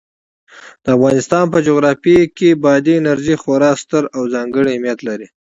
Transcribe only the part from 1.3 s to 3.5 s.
په جغرافیه کې بادي انرژي